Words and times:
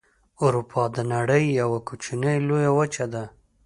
اروپا 0.43 0.83
د 0.95 0.97
نړۍ 1.13 1.43
یوه 1.61 1.79
کوچنۍ 1.87 2.37
لویه 2.47 2.71
وچه 2.77 3.05
ده. 3.13 3.23